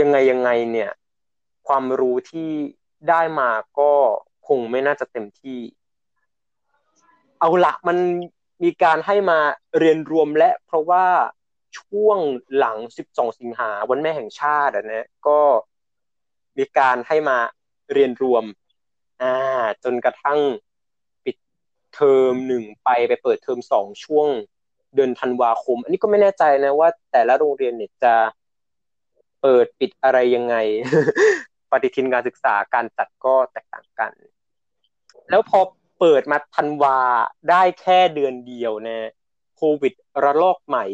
[0.00, 0.90] ยังไงยังไงเนี่ย
[1.68, 2.50] ความรู้ที่
[3.08, 3.92] ได้มาก็
[4.48, 5.60] คงไม่น่าจะเต็มที่
[7.40, 7.98] เอาละมัน
[8.64, 9.38] มีการให้มา
[9.78, 11.06] เรียนรวมและ เพราะว่า
[11.78, 12.18] ช่วง
[12.58, 12.76] หลัง
[13.08, 15.40] 12 สิงหาวันแม่แห่งชาตินะก็
[16.58, 17.38] มีการให้มา
[17.92, 18.44] เรียนรวม
[19.22, 19.34] อ่า
[19.84, 20.40] จนกระทั่ง
[21.24, 21.36] ปิด
[21.94, 24.28] เทอมหนึ่งไปไปเปิดเทอมสองช่วง
[24.94, 28.14] เดือนธันวาคม อันนี้ก็ไม่แน่ใจนะว่า แต่ละโรงเรียนเนี่ยจะ
[29.42, 30.56] เปิดปิดอะไรยังไง
[31.70, 34.12] ปฏิทินการศึกษาการจัดก็แตกต่างกัน
[35.30, 35.60] แล้วพอ
[35.98, 36.98] เปิดมาธันวา
[37.50, 39.10] ได้แค่เดือนเดียวนะ
[39.56, 39.92] โควิด
[40.24, 40.86] ระลอกใหม่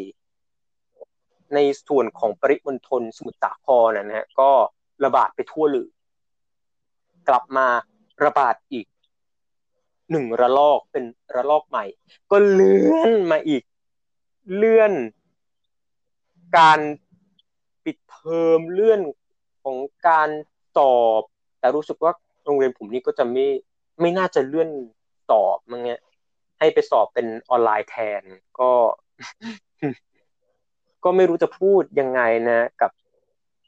[1.54, 4.50] ในส่วนของปริมณฑลสมุทรสาครนะฮะก็
[5.04, 5.88] ระบาดไปทั่วเลย
[7.28, 7.66] กลับมา
[8.24, 8.86] ระบาดอีก
[10.10, 11.04] หนึ่งระลอกเป็น
[11.34, 11.84] ระลอกใหม่
[12.30, 13.62] ก็เลื่อนมาอีก
[14.54, 14.92] เลื่อน
[16.58, 16.80] การ
[17.84, 19.00] ปิดเทอมเลื่อน
[19.62, 19.76] ของ
[20.08, 20.28] การ
[20.76, 21.22] สอบ
[21.58, 22.12] แต่รู้สึกว่า
[22.44, 23.46] โรงเรียนผมนี่ก็จะไม่
[24.00, 24.70] ไม่น่าจะเลื่อน
[25.28, 26.00] สอบมั้งเนี้ย
[26.58, 28.22] ให้ไปสอบเป็นออนไลน์แทน
[28.60, 28.72] ก็
[31.04, 32.90] ก็ไม่รู้จะพูดยังไงนะ กับ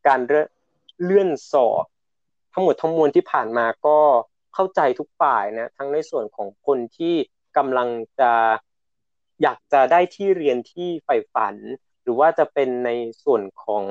[0.07, 0.21] การ
[1.05, 1.85] เลื่อนสอบ
[2.53, 3.99] ทั้งหมดทั้งมวลที่ผ่านมาก็
[4.55, 7.15] เข้าใจทุกฝ่ายนะทั้งในส่วนของคนที่
[7.57, 7.89] กำลัง
[8.21, 8.33] จะ
[9.43, 11.55] อยากจะได้ที่เรียนที่ใฝ่ฝัน
[12.03, 12.91] หรือว่าจะเป็นใน
[13.25, 13.85] ส่วนของ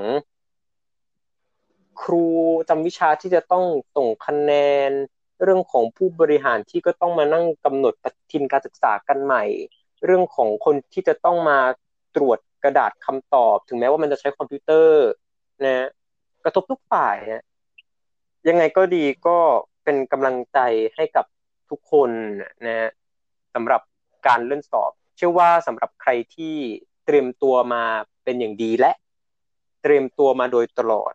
[2.01, 2.25] ครู
[2.69, 4.51] จำวิชาที่จะต้องส่งคะแน
[4.89, 4.91] น
[5.41, 9.43] เรื่องของผู้บริหารที่ก็ต้องมานั่งกำหนดปฏิทินการศึกษากันใหม่
[10.05, 11.59] เรื่องของคนที่จะต้องมา
[12.15, 15.05] ตรวจกระดาษคำตอบ ถึงแม้ว่ามันจะใช้คอมพิวเตอร์
[15.63, 15.87] นะ
[16.43, 17.43] กระทบทุกฝ่ายนะ
[18.47, 19.37] ยังไงก็ดีก็
[19.83, 20.59] เป็นกำลังใจ
[20.95, 21.25] ให้กับ
[21.69, 22.11] ทุกคน
[22.67, 22.89] นะ
[23.53, 23.81] สำหรับ
[24.27, 26.55] การเลื่อนสอบ เชื่อว่าสำหรับใครที่
[27.05, 27.83] เตรียมตัวมา
[28.23, 28.91] เป็นอย่างดีและ
[29.81, 31.13] เตรียมตัวมาโดยตลอด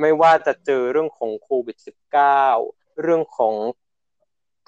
[0.00, 1.76] ไม่ว่าจะเจอเรื่องของโควิด
[2.38, 3.54] -19 เรื่องของ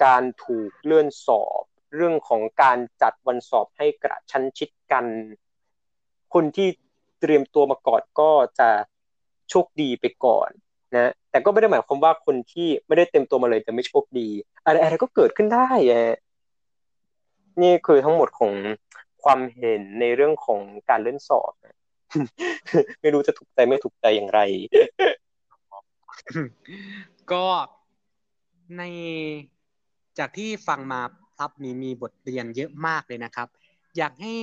[0.05, 1.63] การถูกเลื่อนสอบ
[1.95, 5.05] เรื่องของการจัดวันสอบให้กระชั้นชิดกัน
[6.33, 6.69] คนที่
[7.21, 8.69] เตรียมตัวมาก่อนก็จะ
[9.49, 10.49] โชคดีไปก่อน
[10.95, 14.27] นะ แต่ก็ไม่ได้หมายความว่าคนที่ไม่ได้เต็มตัวมาเลยจะไม่โชคดี
[14.65, 16.15] อะไรอะไรก็เกิดขึ้นได้อะ
[17.61, 18.53] นี่คือทั้งหมดของ
[19.23, 21.53] ความเห็นในเรื่องของการเล่นสอบ
[23.01, 24.39] ไม่รู้จะถูกใจไม่ถูกใจอย่างไร
[27.31, 27.45] ก็
[28.77, 28.83] ใน
[30.19, 31.01] จากที่ฟังมา
[31.35, 33.47] พลับนี้มีบทเรียนเยอะมากเลยนะครับ
[33.97, 34.35] อยากให้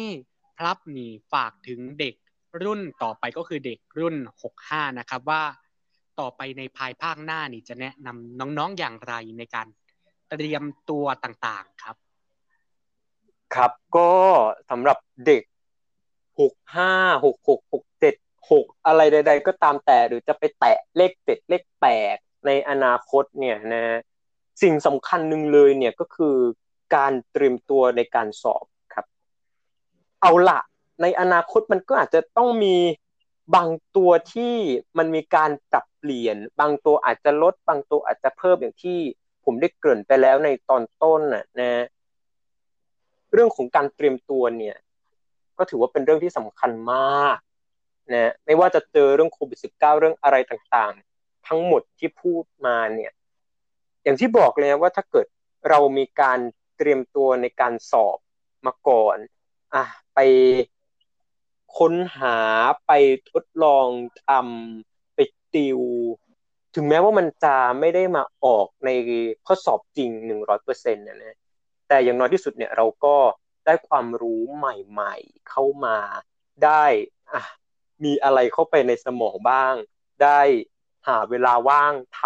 [0.57, 2.15] พลับนี่ฝากถึงเด็ก
[2.65, 5.43] รุ่นต่อไปก็คือเด็กรุ่นหกห้านะครับว่า
[6.23, 9.67] ต่อไปในภายภาคหน้านี่จะแนะนำน้องๆอย่างไรในการ
[10.31, 11.97] เตรียมตัวต่างๆครับ
[13.55, 14.11] ครับก็
[14.71, 15.43] สำหรับเด็ก
[16.41, 16.93] หกห้า
[17.25, 18.15] หกหกหกเจ็ด
[18.51, 23.85] หกอะไรใด ๆ ก็ตามแต่หรือจะไปแตะเลขเจ็ดเลขแปดในอนาคตเนี่ยนะ
[24.63, 26.37] สิ่งสำคัญหนึ่งเลยเนี่ยก็คือ
[26.95, 29.07] การเตรียมตัวในการสอบครับ
[30.23, 30.59] เอาละ
[31.03, 32.77] ในอนาคตมันก็อาจจะต้องมี
[33.55, 34.55] บางตัวที่
[34.99, 38.99] มันมีการปรับเปลี่ยน บางตัวอาจจะลด บางตัวอาจจะเพิ่มอย่างที่
[39.45, 41.85] ผมได้เกริ่นไปแล้วในตอนต้นนะนะ
[43.33, 44.77] เรื่องของการเตรียมตัวเนี่ย
[45.59, 47.39] ก็ถือว่าเป็นเรื่องที่สำคัญมาก
[48.13, 53.13] นะไม่ว่าจะเจอเรื่องโควิด -19 เรื่องอะไรต่างๆ ทั้งหมดที่พูดมาเนี่ย
[54.03, 55.27] อย่างที่บอกเลยว่าถ้าเกิด
[55.69, 56.39] เรามีการ
[56.77, 58.19] เตรียมตัวในการสอบ
[58.67, 59.17] มาก่อน
[59.75, 60.19] อะไป
[61.79, 62.39] ค้นหา
[62.87, 62.93] ไป
[63.31, 63.89] ทดลอง
[64.27, 65.19] ทำไป
[65.55, 65.81] ติว
[66.75, 68.91] ถึงแม้ว่ามันจะไม่ได้มาออกใน
[69.47, 71.37] ข้อสอบจริงหนึ่งร้อยเปอร์เซ็นต์นะ
[71.89, 73.17] แต่อย่างน้อยที่สุดเนี่ยเราก็
[73.67, 75.97] ได้ความรู้ใหม่ๆ เข้ามา
[76.65, 76.85] ได้
[77.33, 77.43] อะ
[78.05, 79.75] มีอะไรเข้าไปในสมองบ้าง
[80.23, 80.41] ได้
[81.09, 82.23] หาเวลาว่างท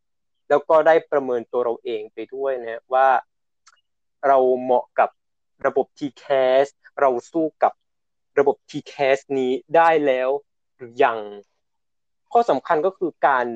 [0.00, 3.08] ำแล้วก็ได้ประเมินตัวเราเองไปด้วยนะว่า
[4.26, 5.10] เราเหมาะกับ
[5.66, 6.66] ระบบ TCAS
[7.00, 7.72] เราสู้กับ
[8.40, 10.28] ระบบ TCAS นี้ได้แล้ว
[10.76, 11.18] หรือยัง
[12.32, 13.46] ข้อสำคัญก็คือการ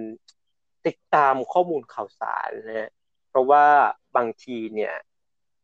[0.87, 2.90] ติดตามข้อมูลข่าวสารนะ
[3.29, 3.64] เพราะว่า
[4.16, 4.94] บางทีเนี่ย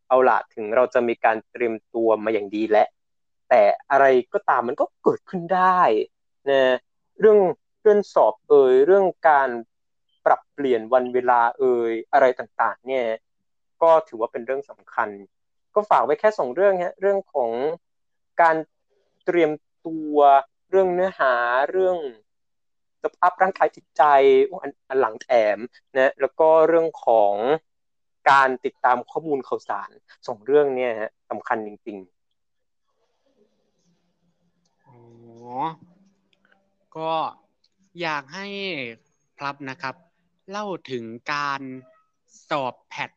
[0.09, 2.85] เอาละถึงเราจะมีการเตรียมตัวมาอย่างดีและ
[3.49, 5.81] แต่อะไรก็ตามมันก็เกิดขึ้นได้
[6.51, 6.63] นะ
[7.21, 7.39] เรื่อง
[7.83, 9.49] เรื่องสอบเอ่ยเรื่องการ
[10.27, 13.07] ปรับเปลี่ยนวันเวลาเอ่ยอะไรต่างๆ เนี่ย
[13.83, 15.09] ก็ถือว่าเป็นเรื่องสำคัญ
[15.75, 17.51] ก็ฝากไว้แค่สองเรื่องฮะเรื่องของ
[18.43, 18.57] การ
[19.33, 19.53] เตรียม
[19.87, 20.17] ตัว
[20.71, 21.35] เรื่องเนื้อหา
[21.71, 21.99] เรื่อง
[23.03, 24.03] สภาพร่างกายจิตใจ
[24.89, 25.59] อันหลังแถม
[25.97, 27.35] นะแล้วก็เรื่องของ
[28.31, 29.91] การติดตามข้อมูลข่าวสาร
[30.27, 30.93] สองเรื่องเนี่ย
[31.31, 32.15] สำคัญจริงๆ
[34.87, 34.97] อ๋อ
[36.97, 37.13] ก็
[38.01, 38.47] อยากให้
[39.37, 39.95] พลับนะครับ
[40.51, 41.63] เล่าถึงการ
[42.49, 43.11] สอบแพท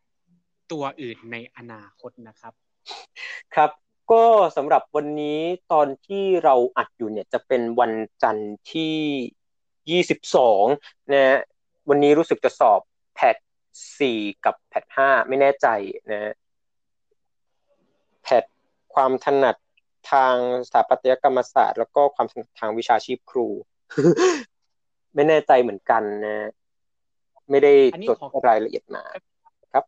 [0.71, 2.53] ตัวอื่นในอนาคตนะครับ
[3.55, 3.82] ครับ
[4.13, 4.25] ก็
[4.57, 5.39] สำหรับวันนี้
[5.71, 8.95] ตอนที่เราอัดอยู่เนี่ยจะเป็นวันจันทร์ที่
[9.91, 10.65] ยี่สิบสอง
[11.11, 11.39] นะ
[11.89, 12.79] วันนี้รู้สึกจะสอบ
[13.15, 13.35] แพท
[13.99, 15.67] สี่กับแพทห้าไม่แน่ใจ
[16.11, 16.33] นะ
[18.23, 18.43] แพท
[18.93, 19.55] ความถนัด
[20.11, 20.35] ทาง
[20.67, 23.47] สถาปัตยกรรมศาสตร์ แล้วก็ความถนัดทางวิชาชีพครู
[25.15, 26.49] ไม่แน่ใจเหมือนกันนะ
[27.49, 27.73] ไม่ได้
[28.07, 29.03] จดรายละเอียดมา
[29.73, 29.83] ครับ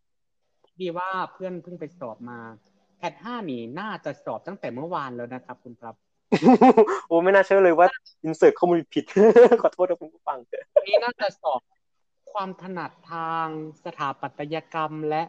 [0.82, 2.40] ดีว่าเพื่อนเพิ่งไปสอบมา
[2.75, 2.75] แพ
[3.12, 5.96] ทห้านี่น่าจะสอบตั้งแต่เมื่อวานแล้วนะครับ คุณครับ
[7.08, 7.88] โอ้ไม่น่าเชื่อเลยว่า
[8.24, 9.06] อินเสิร์ตข้อมูลผิด
[9.62, 10.38] ขอโทษนะคุณผู้ฟัง
[10.88, 11.62] นี่น่าจะสอบ
[12.32, 13.48] ความถนัดทาง
[13.86, 15.24] สถาปัตยกรรมและ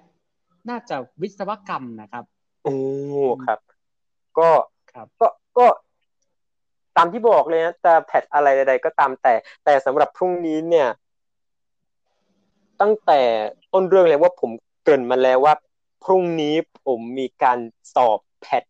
[0.68, 2.24] น่าจะวิศวกรรมนะครับ
[2.64, 2.76] โอ้
[3.46, 3.58] ครับ
[4.38, 4.50] ก็
[4.92, 5.66] ครับก็ก็
[6.96, 9.34] ตามที่บอกเลยนะจะแพทอะไรใดๆก็ตามแต่
[9.64, 10.88] แต่สำหรับพรุ่งนี้เนี่ย
[12.80, 13.20] ตั้งแต่
[13.72, 14.50] ต้นเรื่องเลยว่าผม
[14.82, 15.54] เกริ่นมาแล้วว่า
[16.04, 16.54] พรุ่งนี้
[16.84, 17.58] ผมมีการ
[17.94, 18.64] สอบแพท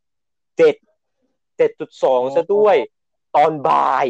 [0.56, 0.76] เจ็ด
[1.56, 2.76] เจ็ดจุดสองซะด้วย
[3.36, 4.06] ตอนบ่าย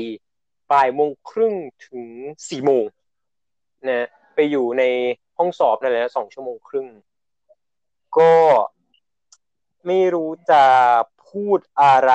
[0.72, 1.54] บ่ายโมงครึ่ง
[1.86, 2.04] ถึง
[2.48, 2.84] สี่โมง
[3.88, 4.82] นะไปอยู่ใน
[5.38, 6.86] ห้องสอบนั่นแหละสองชั่วโมงครึ่ง
[8.18, 8.34] ก็
[9.86, 10.62] ไม่รู้จะ
[11.28, 12.12] พูดอะไร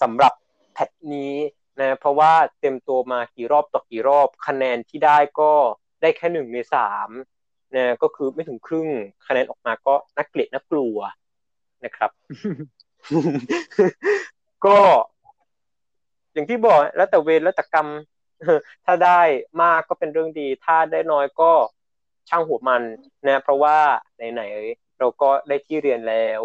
[0.00, 0.32] สำหรับ
[0.72, 1.34] แพทนี้
[1.80, 5.52] นะเพราะว่าเต็มตัวมากี่รอบต่อกี่รอบคะแนนที่ได้ก็
[6.00, 7.08] ได้แค่หนึ่งในสาม
[7.74, 8.88] นะก็คือไม่ถึงครึ่ง
[9.26, 10.96] คะแนนออกมาก็นักเกลียดนักกลัว
[11.84, 12.10] นะครับ
[14.66, 14.78] ก็
[16.32, 17.86] อย่างที่บอกแล้วแต่เวรแล้วแต่กรรม
[18.84, 19.20] ถ้าได้
[19.62, 21.52] มากก็เป็นเรื่องดี ถ้าได้น้อยก็
[22.28, 22.82] ช่างหัวมัน
[23.26, 23.78] นะเพราะว่า
[24.32, 26.42] ไหนๆเราก็ได้ที่เรียนแล้ว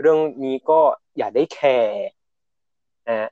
[0.00, 0.80] เรื่องนี้ก็
[1.16, 2.04] อย่าได้แคร์
[3.08, 3.28] นะ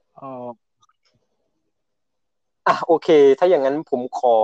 [2.66, 4.36] อะโอเค ถ้าอย่างนั้นผมขอ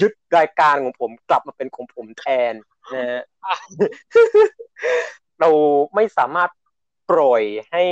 [0.00, 2.54] ยึดรายการของผมกลับมาเป็นของผมแทน
[2.94, 3.22] นะฮะ
[5.40, 5.50] เรา
[5.94, 6.50] ไม่สามารถ
[7.10, 7.84] ปล่อยให้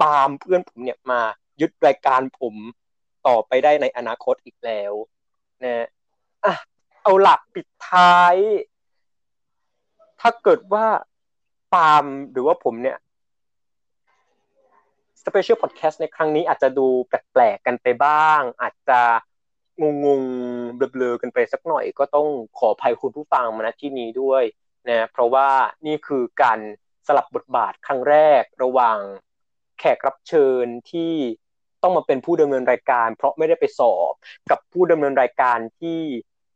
[0.00, 1.20] ปาล์มเพื่อนผมเนี่ยมา
[1.60, 2.54] ยึดรายการผม
[3.26, 4.92] ต่อไปได้ในอนาคตอีกแล้ว
[5.64, 5.86] นะ
[6.44, 6.54] อะ
[7.02, 8.36] เอาหลักปิดท้าย
[10.20, 10.86] ถ้าเกิดว่า
[11.74, 12.98] ปาล์มหรือว่าผมเนี่ย
[15.28, 19.00] สเปเชียลพอดแคสต์ในครั้งนี้อาจจะดูแปลกๆกันไปบ้าง อาจจะ
[19.80, 24.42] งงๆเบลอๆกันไปสักหน่อย ก็ต้องขออภัยคุณผู้ฟังมาณที่นี้ด้วย
[24.88, 25.48] นะเพราะว่า
[25.86, 26.58] นี่คือการ
[27.06, 28.98] สลับบทบาทครั้งแรกระหว่าง
[29.78, 31.14] แขกรับเชิญที่
[31.82, 34.12] ต้องมาเป็นผู้ดำเนินรายการ เพราะไม่ได้ไปสอบ
[34.50, 36.00] กับผู้ดำเนินรายการที่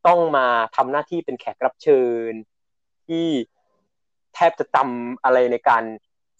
[0.07, 2.31] ต้องมาทำหน้าที่เป็นแขกรับเชิญ
[3.09, 3.29] ที่
[4.35, 5.85] แทบจะจำอะไรในการ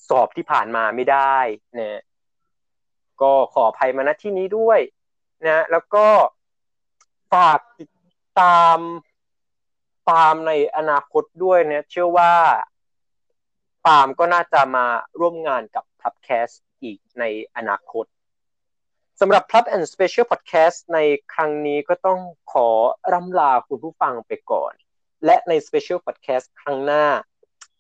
[0.09, 1.39] สอบที่ผ่านมาไม่ได้
[1.79, 2.01] นะ
[3.23, 4.81] ก็ขออภัยมาณที่นี้ด้วย
[5.47, 6.07] นะแล้วก็
[7.33, 7.91] ฝากติด
[8.41, 8.79] ตาม
[10.09, 12.35] ปาล์มในอนาคตด้วยเนี่ยเชื่อว่า
[13.87, 14.87] ปาล์มก็น่าจะมา
[15.21, 16.49] ร่วมงานกับพับแคส
[16.83, 17.25] อีกใน
[17.57, 18.05] อนาคต
[19.21, 20.99] สำหรับ Pub and Special Podcast ใน
[21.33, 22.21] ครั้งนี้ก็ต้อง
[22.53, 22.69] ขอ
[23.13, 24.73] ร่ำลาคุณผู้ฟังไปก่อน
[25.25, 27.05] และใน Special Podcast ครั้งหน้า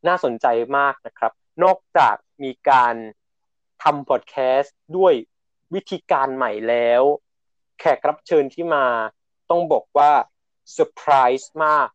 [0.07, 0.47] น่าสนใจ
[0.79, 1.33] มากนะครับ
[1.65, 2.95] นอกจากมีการ
[3.83, 5.15] ทำพอดแคสต์ด้วย
[5.75, 7.03] วิธีการใหม่แล้ว
[7.79, 8.87] แขกรับเชิญที่มา
[9.51, 10.13] ต้องบอกว่า
[10.73, 11.89] เซอร์ไพรส์มาก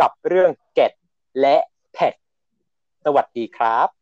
[0.00, 0.92] กับเรื่อง GAT
[1.40, 1.56] และ
[1.92, 2.14] PAT
[3.04, 3.99] สวัสดีครับ